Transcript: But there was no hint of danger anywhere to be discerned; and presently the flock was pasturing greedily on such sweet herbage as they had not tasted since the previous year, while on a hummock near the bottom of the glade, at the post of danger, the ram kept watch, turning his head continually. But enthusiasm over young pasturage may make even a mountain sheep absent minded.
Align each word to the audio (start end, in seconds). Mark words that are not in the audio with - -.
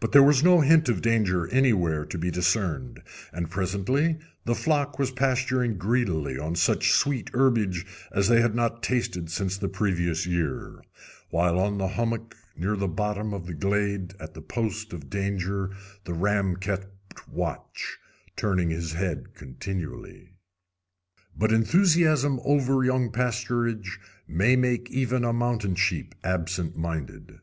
But 0.00 0.10
there 0.10 0.20
was 0.24 0.42
no 0.42 0.62
hint 0.62 0.88
of 0.88 1.00
danger 1.00 1.46
anywhere 1.46 2.04
to 2.06 2.18
be 2.18 2.28
discerned; 2.28 3.00
and 3.32 3.48
presently 3.48 4.18
the 4.44 4.54
flock 4.56 4.98
was 4.98 5.12
pasturing 5.12 5.78
greedily 5.78 6.36
on 6.36 6.56
such 6.56 6.90
sweet 6.90 7.30
herbage 7.32 7.86
as 8.10 8.26
they 8.26 8.40
had 8.40 8.56
not 8.56 8.82
tasted 8.82 9.30
since 9.30 9.56
the 9.56 9.68
previous 9.68 10.26
year, 10.26 10.82
while 11.30 11.56
on 11.60 11.80
a 11.80 11.86
hummock 11.86 12.34
near 12.56 12.74
the 12.74 12.88
bottom 12.88 13.32
of 13.32 13.46
the 13.46 13.54
glade, 13.54 14.14
at 14.18 14.34
the 14.34 14.42
post 14.42 14.92
of 14.92 15.08
danger, 15.08 15.70
the 16.02 16.14
ram 16.14 16.56
kept 16.56 16.88
watch, 17.28 17.98
turning 18.34 18.70
his 18.70 18.94
head 18.94 19.34
continually. 19.36 20.30
But 21.38 21.52
enthusiasm 21.52 22.40
over 22.42 22.82
young 22.82 23.12
pasturage 23.12 23.98
may 24.26 24.56
make 24.56 24.90
even 24.90 25.22
a 25.22 25.32
mountain 25.32 25.76
sheep 25.76 26.16
absent 26.24 26.76
minded. 26.76 27.38